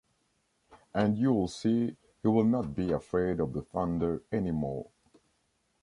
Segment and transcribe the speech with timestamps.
[0.95, 4.87] And you’ll see, he will not be afraid of the thunder anymore.